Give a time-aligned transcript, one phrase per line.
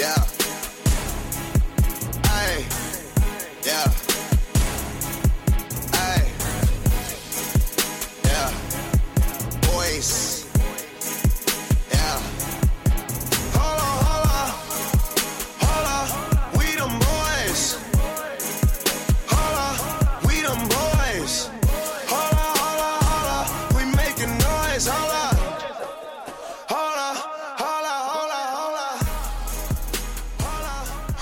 [0.00, 0.29] Yeah.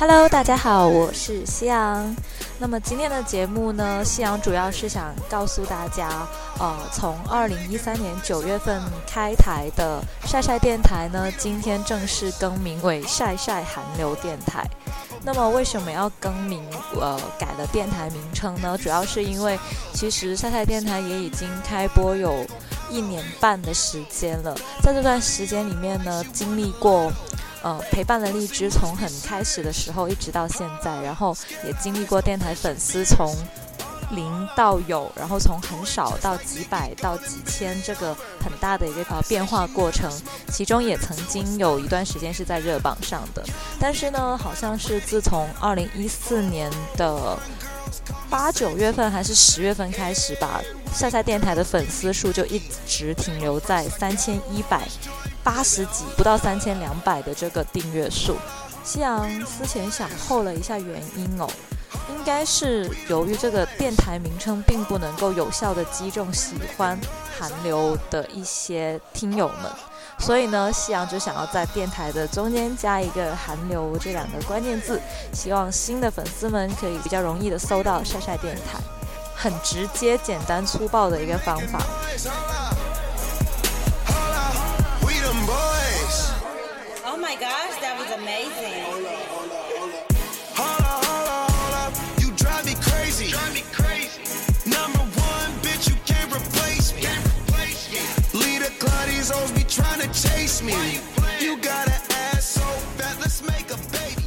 [0.00, 2.14] Hello，大家好，我是夕阳。
[2.56, 6.08] 那么今天的节目呢，夕阳主要是想告诉大家，
[6.60, 14.64] 呃，从二零一三年九月份开台的晒晒电台呢，今天正式更名为晒晒韩流电台。
[15.24, 16.62] 那么为什么要更名？
[17.00, 18.78] 呃，改了电台名称呢？
[18.78, 19.58] 主要是因为
[19.92, 22.46] 其实晒晒电台也已经开播有
[22.88, 27.10] 一年半的时间了，在这段时间里面呢，经历过。
[27.62, 33.34] 呃，陪伴了荔枝从很开始的时候一直到现在，然后也经历过电台粉丝从
[34.10, 40.10] 零到有，然后从很少到几百到几千这个很大的一个变化过程，
[40.50, 43.44] 其中也曾经有一段时间是在热榜上的，
[43.78, 47.36] 但是呢，好像是自从二零一四年的
[48.30, 50.62] 八九月份还是十月份开始吧，
[50.94, 54.88] 晒晒电台的粉丝数就一直停留在三千一百。
[55.48, 58.36] 八十几不到三千两百的这个订阅数，
[58.84, 61.48] 夕阳思前想后了一下原因哦，
[62.10, 67.00] 应该是由于这个电台名称并不能够有效的击中喜欢
[67.40, 69.72] 韩流的一些听友们，
[70.18, 75.00] 所以呢，夕阳就想要在电台的中间加一个韩流这两个关键字，
[75.32, 78.78] 希望新的粉丝们可以比较容易的搜到晒晒电台，
[79.34, 81.80] 很直接、简单、粗暴的一个方法。
[87.28, 88.72] My gosh, that was amazing.
[90.56, 91.92] Hold up, hold up, hold up.
[92.22, 93.28] You drive me crazy.
[93.28, 94.24] Drive me crazy.
[94.64, 97.02] Number one, bitch, you can't replace me.
[97.02, 98.00] Can't replace me.
[98.32, 100.72] Leader Claudia's always be trying to chase me.
[101.38, 102.00] You got an
[102.32, 102.64] ass so
[102.96, 104.24] fat, let's make a baby.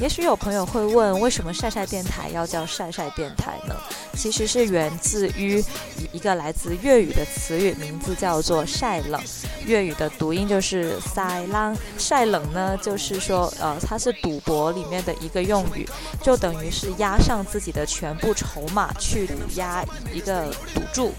[0.00, 3.76] 也许有朋友会问，为什么晒晒电台要叫晒晒电台呢？
[4.14, 5.64] 其实是源自于
[6.10, 9.22] 一个来自粤语的词语，名字叫做晒冷。
[9.66, 15.88] 粤语的读音就是塞浪，晒冷呢，就是说，呃，它是赌博里面的一个用语，
[16.22, 21.12] 就等于是押上自己的全部筹码去赌押一个赌注。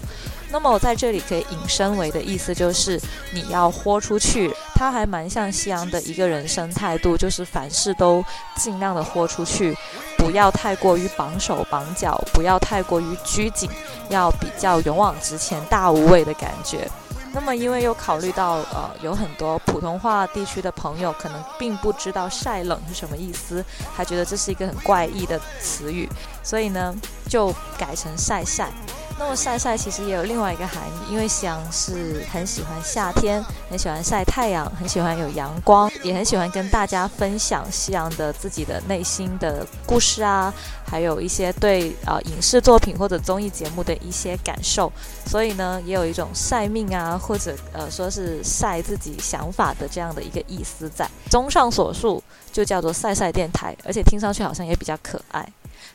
[0.50, 3.00] 那么我在这里可以引申为的意思就是
[3.32, 8.22] 你要豁出去，它还蛮像西洋的一个人生态度，就是凡事都
[8.56, 9.74] 尽量的豁出去，
[10.18, 13.70] 不要太过于绑手绑脚，不要太过于拘谨，
[14.10, 16.86] 要比较勇往直前、大无畏的感觉。
[17.34, 26.08] 那么，因为又考虑到呃，有很多普通话地区的朋友可能并不知道“晒冷”是什么意思，还觉得这是一个很怪异的词语，
[26.42, 26.94] 所以呢，
[27.28, 28.70] 就改成“晒晒”。
[29.18, 40.52] 那么晒晒其实也有另外一个含义，因为翔是很喜欢夏天，很喜欢晒太阳，很喜欢有阳光，也很喜欢跟大家分享夕阳的自己的内心的故事啊，
[40.84, 44.92] 还有一些对呃影视作品或者综艺节目的一些感受，
[45.26, 51.08] 所以呢，也有一种晒命啊，或者呃说是晒自己想法的这样的一个意思在。
[51.30, 52.22] 综上所述，
[52.52, 55.48] 就叫做晒晒电台，而且听上去好像也比较可爱。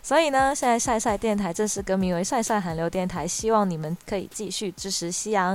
[0.07, 5.51] 所以呢，现在晒晒电台正式更名为晒晒韩流电台，希望你们可以继续支持夕阳。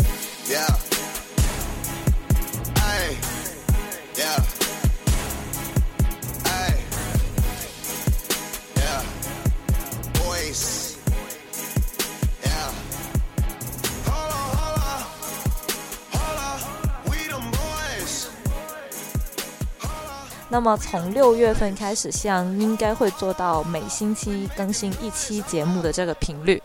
[20.52, 26.62] 那么从六月份开始，夕阳应该会做到每星期更新一期节目的这个频率。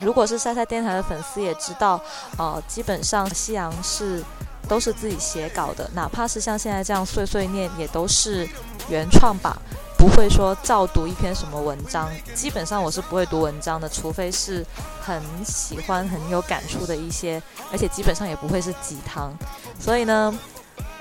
[0.00, 1.98] 如果是晒晒电台的粉丝也知道，
[2.36, 4.22] 呃，基本上夕阳是
[4.68, 8.46] 都是自己写稿的，哪怕是像现在这样碎碎念，也都是
[8.90, 9.56] 原创吧，
[9.96, 12.10] 不会说照读一篇什么文章。
[12.34, 14.62] 基本上我是不会读文章的，除非是
[15.00, 17.42] 很喜欢、很有感触的一些，
[17.72, 19.32] 而且基本上也不会是鸡汤。
[19.80, 20.38] 所以呢，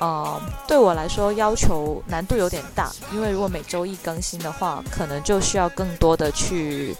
[0.01, 6.97] 呃，对我来说要求难度有点大，因为如果每周一更新的话，可能就需要更多的去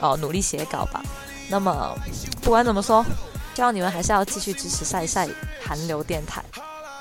[0.00, 1.00] 呃努力写稿吧。
[1.48, 1.96] 那么
[2.42, 3.06] 不管怎么说，
[3.54, 5.28] 希望你们还是要继续支持晒晒
[5.64, 6.42] 韩流电台，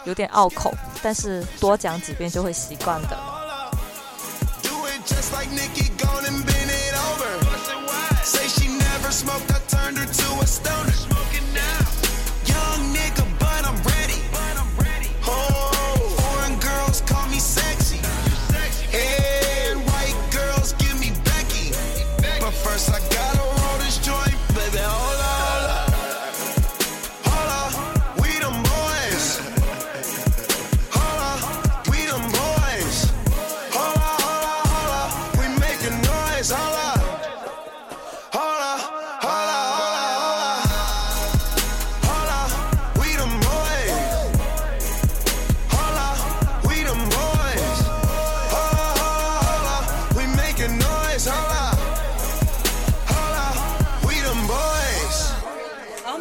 [0.05, 3.17] 有点拗口，但是多讲几遍就会习惯的。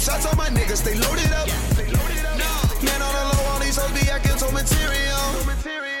[0.00, 1.48] them shots on my niggas, they loaded up.
[2.82, 5.16] Man, on the low, all these hoes be acting so material.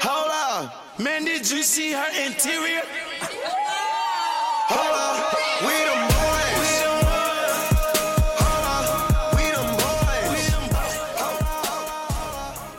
[0.02, 2.82] Hold up, Man, did you see her interior?
[4.68, 6.72] hold up, we them boys.
[8.40, 8.84] Hold up,
[9.36, 10.54] we them boys.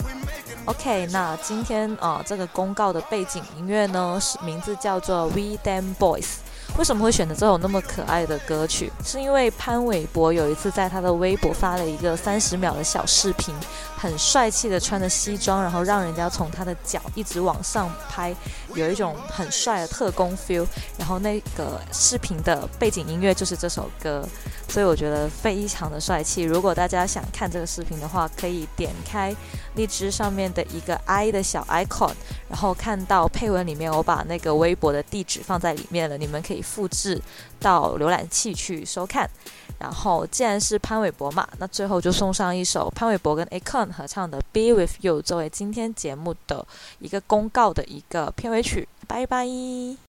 [0.06, 6.38] We making OK，那今天呃这个公告的背景音乐呢是名字叫做 We Damn Boys。
[6.81, 8.92] 为什么会选择这首那么可爱的歌曲？
[9.06, 13.54] 是因为潘玮柏有一次在他的微博发了一个三十秒的小视频，
[13.95, 18.36] 很帅气的穿着西装，然后让人家从他的脚一直往上拍，
[18.76, 20.66] 有一种很帅的特工 feel。
[20.98, 24.28] 然后那个视频的背景音乐就是这首歌，
[24.68, 26.44] 所以我觉得非常的帅气。
[26.44, 29.36] 如果大家想看这个视频的话，可以点开
[29.76, 32.14] 荔枝上面的一个 i 的小 icon，
[32.50, 37.20] 然后看到配文里面我把那个微博的地址放在里面了，你们可以复制
[37.60, 39.30] 到浏览器去收看。
[39.80, 46.64] 然后既然是潘玮柏嘛，那最后就送上一首潘玮柏跟 Akon 合唱的《Be With You》作为今天节目的
[47.00, 48.88] 一个公告的一个片尾曲。
[49.08, 50.11] 拜拜。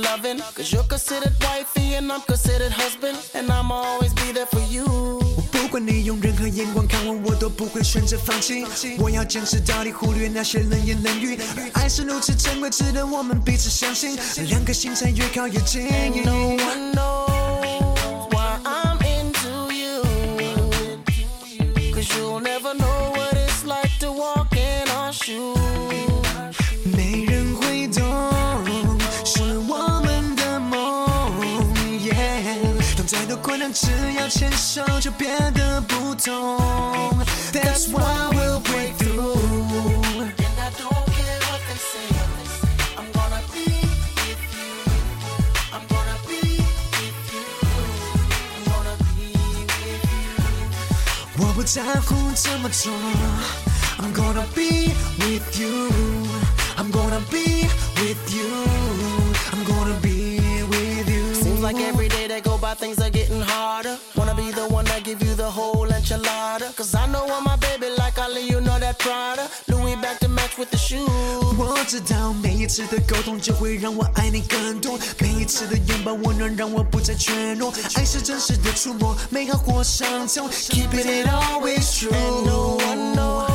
[0.00, 0.40] loving.
[0.54, 5.20] Cause you're considered wifey, and I'm considered husband, and I'ma always be there for you.
[5.52, 8.64] 不管你用任何眼光看我，我都不会选择放弃。
[8.98, 11.38] 我要坚持到底，忽略那些冷言冷语。
[11.74, 14.16] 而爱是如此珍贵，值得我们彼此相信，
[14.48, 15.88] 两颗心才越靠越近。
[16.24, 20.02] No one knows why I'm into you.
[21.92, 25.69] Cause you'll never know what it's like to walk in our shoes.
[33.80, 36.58] 只要牵手就变得不同。
[37.52, 39.36] That's why we'll break through。
[40.16, 42.06] And I don't care what they say.
[42.96, 43.66] I'm gonna be
[44.16, 44.68] with you.
[45.72, 46.40] I'm gonna be
[46.92, 47.44] with you.
[48.54, 49.28] I'm gonna be
[49.66, 51.44] with you.
[51.46, 52.92] 我不在乎这么做，
[53.98, 58.46] I'm gonna be with you。I'm gonna be with you.
[59.52, 61.34] I'm gonna be with you.
[61.34, 63.19] Seems like every day that go by, things are getting
[69.01, 69.49] Prada.
[69.67, 71.09] Louis back to match with the shoes.
[71.57, 77.73] 我知道每一次的沟通就会让我爱你更多，每一次的拥抱温暖让我不再怯懦。
[77.95, 83.50] 爱是真实的触摸，美好或伤痛，Keeping it always true。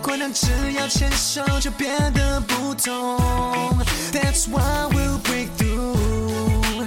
[0.00, 3.18] 困难，只要牵手就变得不同。
[4.12, 5.94] That's why we'll break through。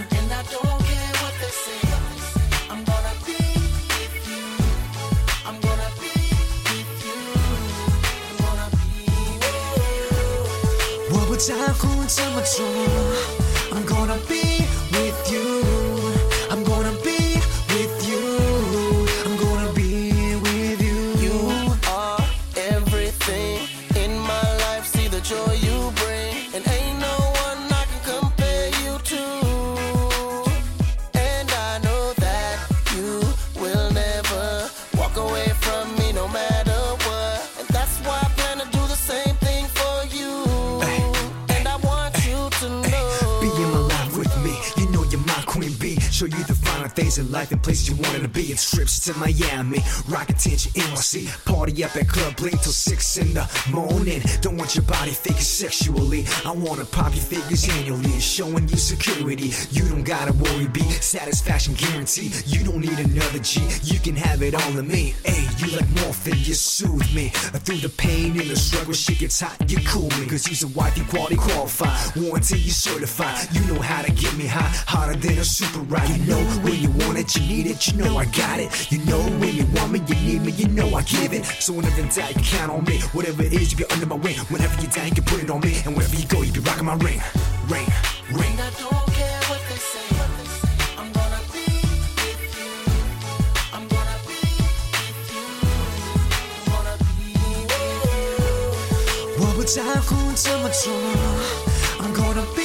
[0.10, 1.79] And I don't care what they say.
[2.70, 3.38] I'm gonna be
[3.89, 4.41] with you.
[5.46, 6.12] I'm gonna be
[6.65, 7.13] with you.
[8.29, 9.08] I'm gonna be
[9.39, 9.55] with
[11.10, 11.13] you.
[11.13, 12.65] 我不在乎怎么做
[13.72, 14.42] ，I'm gonna be
[47.17, 48.51] in life and places you wanted to be.
[48.51, 51.46] And trips to Miami, rock attention NYC.
[51.46, 54.22] Party up at Club Blink till 6 in the morning.
[54.41, 56.25] Don't want your body thinking sexually.
[56.46, 58.20] I wanna pop your figures annually.
[58.20, 59.51] Showing you security.
[59.72, 62.32] You don't gotta worry, be satisfaction guarantee.
[62.46, 65.13] You don't need another G, you can have it all in me.
[65.24, 67.29] Hey, you like morphine, you soothe me.
[67.65, 70.25] Through the pain and the struggle, shit gets hot, you cool me.
[70.25, 73.48] Cause you's a wifey quality qualified, warranty you certified.
[73.51, 76.10] You know how to get me high, hotter than a super ride.
[76.10, 78.91] You know when you want it, you need it, you know I got it.
[78.91, 81.45] You know when you want me, you need me, you know I give it.
[81.45, 83.00] So whenever in doubt, you can count on me.
[83.13, 84.38] Whatever it is, you be under my wing.
[84.50, 85.81] Whenever you down, you can put it on me.
[85.86, 87.22] And wherever you go, you be rocking my ring.
[87.67, 87.88] Ring,
[88.31, 88.55] ring.
[88.60, 90.05] I don't care what they say.
[90.17, 90.75] What they say.
[90.98, 91.65] I'm gonna be
[92.19, 92.72] with you.
[93.75, 94.41] I'm gonna be
[95.03, 95.48] with you.
[96.55, 97.29] I'm gonna be
[97.69, 98.13] with
[99.38, 100.01] you What would I
[100.36, 100.88] tell us?
[102.00, 102.62] I'm gonna be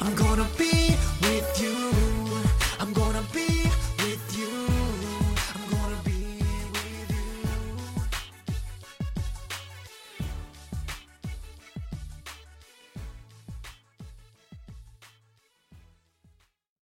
[0.00, 0.67] I'm gonna be。